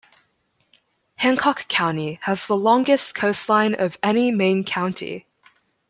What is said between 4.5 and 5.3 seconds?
county.